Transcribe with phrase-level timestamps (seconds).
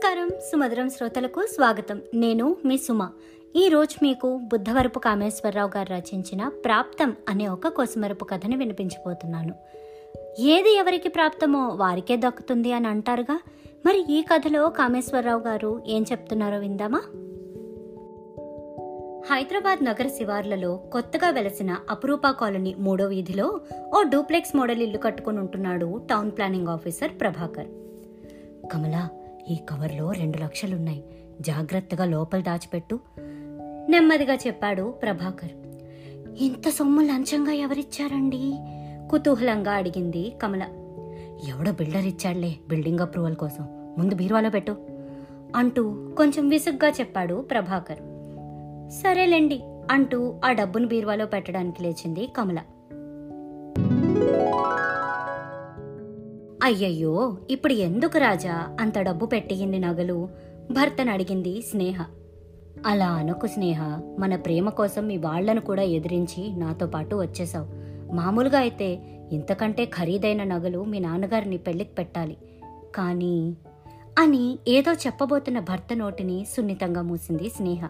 [0.00, 2.02] నమస్కారం సుమధురం శ్రోతలకు స్వాగతం.
[2.14, 3.08] నేను మీ సుమ.
[3.56, 9.54] ఈరోజు మీకు బుద్ధవరపు కామేశ్వరరావు గారు రచించిన ప్రాప్తం అనే ఒక కొసమరపు కథని వినిపించబోతున్నాను.
[10.38, 13.40] ఏది ఎవరికి ప్రాప్తమో వారికే దక్కుతుంది అని అంటారుగా?
[13.86, 16.98] మరి ఈ కథలో కామేశ్వరరావు గారు ఏం చెప్తున్నారో విందామా?
[19.34, 23.60] హైదరాబాద్ నగర శివార్లలో కొత్తగా వెలసిన అపురూపా కాలనీ మూడో వీధిలో
[23.96, 27.66] ఓ డూప్లెక్స్ మోడల్ ఇల్లు కట్టుకుని ఉంటున్నాడు town planning officer Prabhakar.
[28.72, 29.08] Kamala
[29.50, 31.04] ఈ కవర్లో రెండు లక్షలున్నాయి.
[31.40, 33.00] జాగ్రత్తగా లోపల దాచిపెట్టు.
[33.88, 35.50] నెమ్మదిగా చెప్పాడు ప్రభాకర్.
[36.38, 38.54] ఇంత సొమ్ము లంచంగా ఎవరిచ్చారండి?
[39.10, 40.62] కుతూహలంగా అడిగింది కమల.
[41.48, 43.94] ఎవడో బిల్డర్ ఇచ్చాడులే బిల్డింగ్ అప్రూవల్ కోసం.
[43.98, 44.76] ముందు బీరువాలో పెట్టు
[45.56, 47.98] అంటూ కొంచెం విసుగ్గా చెప్పాడు ప్రభాకర్.
[48.90, 49.60] సరేలేండి
[49.90, 52.58] అంటూ ఆ డబ్బును బీరువాలో పెట్టడానికి లేచింది కమల.
[56.62, 60.28] అయ్యయ్యో ఇప్పుడు ఎందుకు రాజా అంత డబ్బు పెట్టి ఇన్ని నగలు?
[60.70, 62.04] భర్తను అడిగింది స్నేహ.
[62.86, 63.82] అలా అనకు స్నేహ
[64.18, 67.66] మన ప్రేమ కోసం మీ వాళ్ళను కూడా ఎదిరించి నాతో పాటు వచ్చేసావు
[68.14, 68.98] మామూలుగా అయితే
[69.32, 72.36] ఇంతకంటే ఖరీదైన నగలు మీ నాన్నగారిని పెళ్ళికి పెట్టాలి.
[72.94, 73.56] కానీ
[74.18, 77.88] అని ఏదో చెప్పబోతున్న భర్త నోటిని సున్నితంగా మూసింది స్నేహ.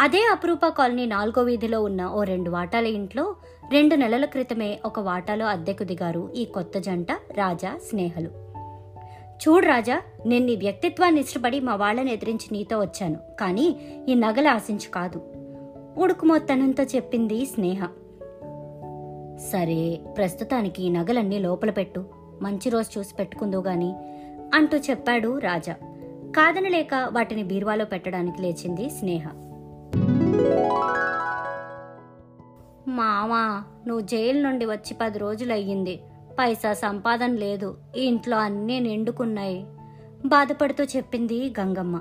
[0.00, 3.34] అదే అపురూప కాలనీ నాలుగో వీధిలో ఉన్న ఓ రెండు వాటాల ఇంట్లో
[3.72, 8.30] రెండు నెలల క్రితమే ఒక వాటాలో అద్దెకు దిగారు ఈ కొత్త జంట రాజా స్నేహలు.
[9.38, 13.16] చూడు రాజా నేను నీ వ్యక్తిత్వాన్ని ఇష్టపడి మా వాళ్ళని ఎదిరించి నీతో వచ్చాను.
[13.40, 13.76] కానీ
[14.08, 15.22] ఈ నగలు ఆశించి కాదు.
[15.96, 17.86] ఉడుకుమొత్తనంతో చెప్పింది స్నేహ.
[19.52, 22.04] సరే ప్రస్తుతానికి ఈ నగలన్నీ లోపల పెట్టు.
[22.42, 23.94] మంచి రోజు చూసి పెట్టుకుందో గాని
[24.54, 25.72] అంటూ చెప్పాడు రాజా.
[26.36, 29.28] కాదనలేక వాటిని బీరువాలో పెట్టడానికి లేచింది స్నేహ.
[32.88, 36.00] మావా నువ్వు జైలు నుండి వచ్చి పది రోజులయ్యింది.
[36.38, 37.76] పైసా సంపాదన లేదు.
[37.96, 39.66] ఈ ఇంట్లో అన్నీ నిండుకున్నాయి.
[40.26, 42.00] బాధపడుతూ చెప్పింది గంగమ్మ.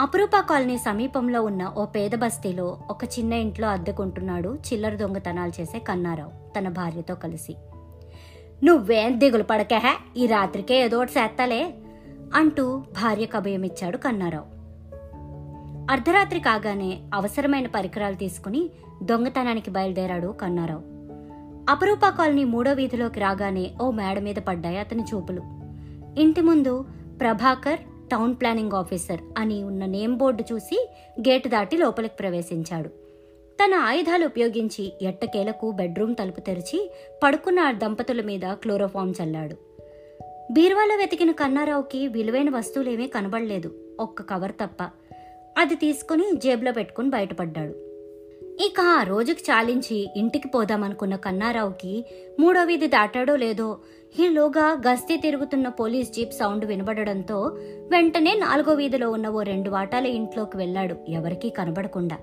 [0.00, 6.58] అపురూప కాలనీ సమీపంలో ఉన్న ఓ పేద బస్తీలో ఒక చిన్న ఇంట్లో అద్దెకుంటున్నాడు చిల్లర దొంగతనాలు చేసే కన్నారావు
[6.58, 7.56] తన భార్యతో కలిసి.
[8.64, 9.80] నువ్వేం దిగులు పడకే
[10.16, 11.74] ఈ రాత్రికే ఏదో ఒకటి చేస్తాలే
[12.34, 14.59] అంటూ భార్యకు కభయమిచ్చాడు కన్నారావు.
[15.90, 18.70] అర్ధరాత్రి కాగానే అవసరమైన పరికరాలు తీసుకుని
[19.02, 20.82] దొంగతనానికి బయలుదేరాడు కన్నారావు.
[21.70, 25.42] అపరూప కాలనీ మూడో వీధిలోకి రాగానే ఓ మేడ మీద పడ్డాయి అతని చూపులు.
[26.20, 26.84] ఇంటి ముందు
[27.20, 27.78] ప్రభాకర్
[28.12, 30.88] టౌన్ ప్లానింగ్ ఆఫీసర్ అని ఉన్న నేమ్ బోర్డు చూసి
[31.20, 32.88] గేటు దాటి లోపలికి ప్రవేశించాడు.
[33.64, 36.90] తన ఆయుధాలు ఉపయోగించి ఎట్టకేలకు బెడ్రూమ్ తలుపు తెరిచి
[37.22, 39.54] పడుకున్న దంపతుల మీద క్లోరోఫామ్ చల్లాడు.
[40.52, 43.72] బీరువాలో వెతికిన కన్నారావుకి విలువైన వస్తువులేమీ కనబడలేదు.
[44.00, 44.90] ఒక్క కవర్ తప్ప
[45.58, 47.90] అది తీసుకుని జేబులో పెట్టుకుని బయటపడ్డాడు.
[48.66, 52.04] ఇక ఆ రోజుకి చాలించి ఇంటికి పోదామనుకున్న కన్నారావుకి
[52.40, 53.78] మూడో వీధి దాటాడో లేదో
[54.20, 57.58] ఈలోగా గస్తీ తిరుగుతున్న పోలీస్ జీప్ సౌండ్ వినబడడంతో
[57.90, 62.18] వెంటనే నాలుగో వీధిలో ఉన్న ఓ రెండు వాటాల ఇంట్లోకి వెళ్ళాడు ఎవరికీ కనబడకుండా.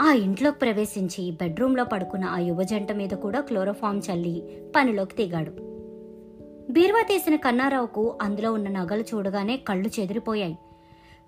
[0.00, 5.50] ఆ ఇంట్లోకి ప్రవేశించి బెడ్రూంలో పడుకున్న ఆ యువజంట మీద కూడా క్లోరోఫామ్ చల్లి పనిలోకి దిగాడు.
[6.72, 10.58] బీరువా తీసిన కన్నారావుకు అందులో ఉన్న నగలు చూడగానే కళ్ళు చెదిరిపోయాయి.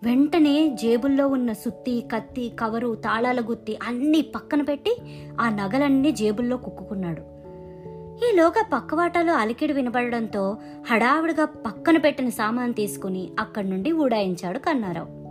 [0.02, 4.96] వెంటనే జేబుల్లో ఉన్న సుత్తి కత్తి కవరు తాళాల గుత్తి అన్నీ పక్కన పెట్టి
[5.40, 7.22] ఆ నగలన్నీ జేబుల్లో కుక్కుకున్నాడు.
[8.26, 10.56] ఈలోగా పక్కవాటాలో అలికిడి వినబడడంతో
[10.90, 15.24] హడావిడిగా పక్కన పెట్టిన సామాన్ తీసుకుని అక్కడి నుండి ఊడాయించాడు కన్నారావు.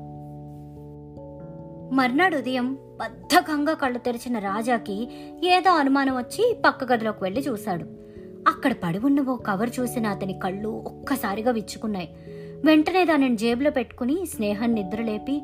[1.93, 5.07] మర్నాడు ఉదయం బద్ధకంగా కళ్ళు తెరిచిన రాజాకి
[5.43, 7.85] ఏదో అనుమానం వచ్చి పక్క గదిలోకి వెళ్ళి చూశాడు.
[8.47, 12.09] అక్కడ పడి ఉన్న ఓ కవర్ చూసిన అతని కళ్ళు ఒక్కసారిగా విచ్చుకున్నాయి.
[12.65, 15.41] వెంటనే దానిని జేబులో పెట్టుకుని స్నేహం నిద్రలేపి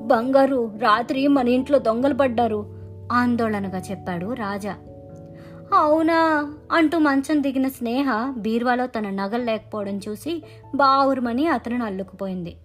[0.00, 2.66] బంగారు రాత్రి మన ఇంట్లో దొంగలు పడ్డారు
[3.12, 4.74] ఆందోళనగా చెప్పాడు రాజా.
[5.74, 6.52] అవునా?
[6.72, 10.42] అంటూ మంచం దిగిన స్నేహ బీర్వాలో తన నగలు లేకపోవడం చూసి
[10.74, 12.56] బావురుమని అతను అల్లుకుపోయింది.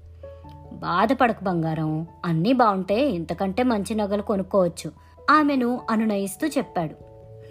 [0.74, 4.92] బాధపడకు బంగారం అన్నీ బాగుంటే ఇంతకంటే మంచి నగలు కొనుక్కోవచ్చు
[5.32, 6.96] ఆమెను అనునయిస్తూ చెప్పాడు.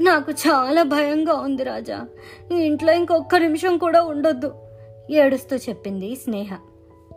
[0.02, 2.06] నాకు చాలా భయంగా ఉంది రాజా.
[2.52, 4.54] ఇంట్లో ఇంకొక్క నిమిషం కూడా ఉండొద్దు.
[5.10, 6.56] ఏడుస్తూ చెప్పింది స్నేహ.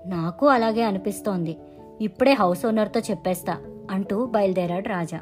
[0.08, 1.58] నాకు అలాగే అనిపిస్తోంది.
[2.02, 3.58] ఇప్పుడే హౌస్ ఓనర్తో చెప్పేస్తా
[3.92, 5.20] అంటూ బయలుదేరాడు రాజా.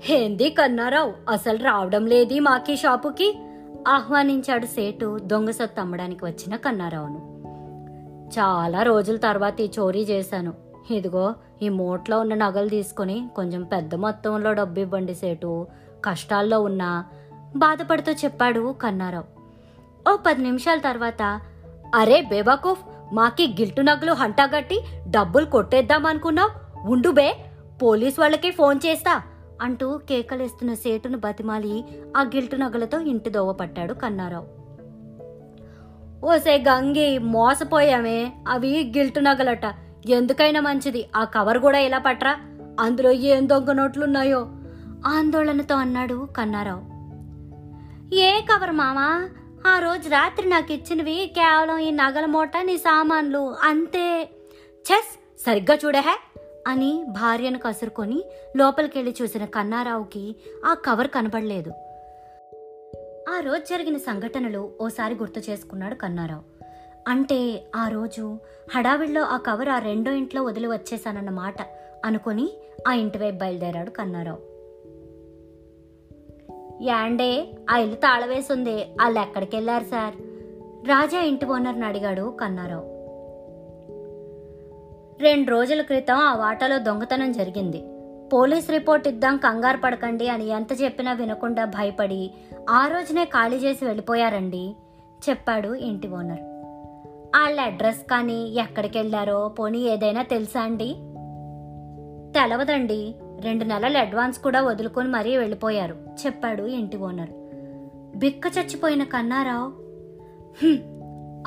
[0.00, 1.12] హేంది కన్నారావు?
[1.30, 3.40] అసలు రావడం లేది మాకి షాపుకి?
[3.88, 7.36] ఆహ్వానించాడు సేటు దొంగసొత్తు అమ్మడానికి వచ్చిన కన్నారావును.
[8.30, 10.54] చాలా రోజుల తర్వాత ఈ చోరీ చేశాను.
[10.90, 15.66] ఇదిగో ఈ మూట్లో ఉన్న నగలు తీసుకొని కొంచెం పెద్ద మొత్తంలో డబ్బు ఇవ్వండి సేటు.
[16.04, 17.04] కష్టాల్లో ఉన్నా.
[17.56, 19.35] బాధపడుతూ చెప్పాడు కన్నారావు.
[20.12, 21.40] ఓ పది నిమిషాల తర్వాత
[21.94, 22.80] అరే బేబాకూఫ్
[23.14, 26.50] మాకి గిల్టు నగలు హంటాగట్టి డబ్బులు కొట్టేద్దామనుకున్నావు
[26.90, 27.36] ఉండు బే
[27.82, 29.22] పోలీస్ వాళ్ళకి ఫోన్ చేస్తా
[29.62, 31.84] అంటూ కేకలేస్తున్న సేటును బతిమాలి
[32.16, 34.66] ఆ గిల్టు నగలతో ఇంటి దోవ పట్టాడు కన్నారావు.
[36.26, 38.32] ఓసే గంగి మోసపోయామే.
[38.48, 39.74] అవి గిల్టు నగలట
[40.06, 41.08] ఎందుకైనా మంచిది.
[41.16, 42.36] ఆ కవర్ కూడా ఇలా పట్రా?
[42.80, 44.40] అందులో ఏం దొంగ నోట్లున్నాయో?
[45.06, 46.96] ఆందోళనతో అన్నాడు కన్నారావు.
[48.14, 49.28] ఏ కవర్ మామా?
[49.66, 54.28] ఆ రోజు రాత్రి నాకు ఇచ్చినవి కేవలం ఈ నగల మూట నీ సామాన్లు అంతే.
[54.92, 56.18] చెస్ సరిగ్గా చూడహే
[56.66, 58.24] అని భార్యను కసురుకొని
[58.56, 61.70] లోపలికెళ్ళి చూసిన కన్నారావుకి ఆ కవర్ కనబడలేదు.
[63.30, 66.42] ఆ రోజు జరిగిన సంఘటనలు ఓసారి గుర్తు చేసుకున్నాడు కన్నారావు.
[67.08, 68.38] అంటే ఆ రోజు
[68.74, 71.56] హడావిడిలో ఆ కవర్ ఆ రెండో ఇంట్లో వదిలి వచ్చేసానన్న మాట
[72.04, 72.50] అనుకొని
[72.88, 74.55] ఆ ఇంటి వైపు బయలుదేరాడు కన్నారావు.
[76.82, 78.76] యాండే ఆ ఇల్లు తాళవేసింది.
[78.76, 80.14] వాళ్ళు ఎక్కడికి వెళ్ళారు సార్?
[80.88, 82.96] రాజా ఇంటి ఓనర్ని అడిగాడు కన్నారావు.
[85.22, 87.84] రెండు రోజుల క్రితం ఆ వాటాలో దొంగతనం జరిగింది.
[88.32, 92.30] పోలీస్ రిపోర్ట్ ఇద్దాం కంగారు పడకండి అని ఎంత చెప్పినా వినకుండా భయపడి
[92.70, 94.76] ఆ రోజునే ఖాళీ చేసి వెళ్ళిపోయారండి
[95.28, 96.40] చెప్పాడు ఇంటి ఓనర్.
[97.38, 100.88] వాళ్ళ అడ్రస్ కానీ ఎక్కడికి వెళ్ళారో పోనీ ఏదైనా తెలుసా అండి?
[102.40, 103.14] తెలవదండి.
[103.40, 105.96] రెండు నెలల అడ్వాన్స్ కూడా వదులుకొని మరీ వెళ్ళిపోయారు
[106.26, 107.30] చెప్పాడు ఇంటి ఓనర్.
[108.18, 109.86] బిక్క చచ్చిపోయిన కన్నారావు.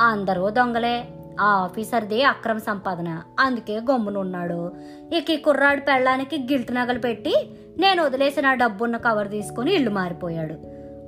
[0.04, 1.08] అందరూ దొంగలే.
[1.42, 4.72] ఆ ఆఫీసర్ది అక్రమ సంపాదన అందుకే గమ్మునున్నాడు.
[5.14, 10.56] ఇక ఈ కుర్రాడు పెళ్ళానికి గిల్ట్ నగలు పెట్టి నేను వదిలేసిన డబ్బున్న కవర్ తీసుకుని ఇల్లు మారిపోయాడు.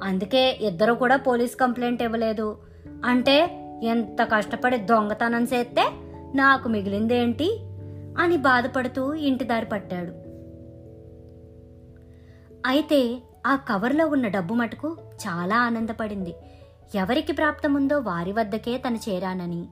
[0.03, 2.57] అందుకే ఇద్దరు కూడా పోలీస్ కంప్లైంట్ ఇవ్వలేదు.
[3.05, 5.91] అంటే ఎంత కష్టపడి దొంగతనం చేస్తే
[6.35, 7.59] నాకు మిగిలిందేంటి?
[8.19, 10.20] అని బాధపడుతూ ఇంటి దారి పట్టాడు.
[12.65, 14.97] అయితే ఆ కవర్లో ఉన్న డబ్బు మటుకు
[15.27, 16.35] చాలా ఆనందపడింది.
[16.95, 19.67] ఎవరికి ప్రాప్తముందో వారి వద్దకే తను చేరానని.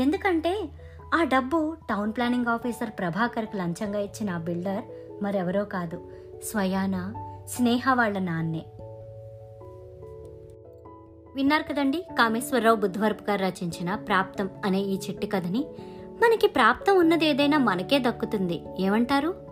[0.00, 0.68] ఎందుకంటే
[1.14, 4.84] ఆ డబ్బు టౌన్ ప్లానింగ్ ఆఫీసర్ ప్రభాకర్కి లంచంగా ఇచ్చిన ఆ బిల్డర్
[5.24, 6.12] మరెవరో కాదు
[6.42, 7.14] స్వయాన
[7.48, 8.64] స్నేహ వాళ్ళ నాన్నే.
[11.34, 15.66] విన్నారు కదండి కామేశ్వరరావు బుద్ధవరపు గారు రచించిన ప్రాప్తం అనే ఈ చిట్టి కథని.
[16.22, 19.45] మనకి ప్రాప్తం ఉన్నది ఏదైనా మనకే దక్కుతుంది ఏమంటారు?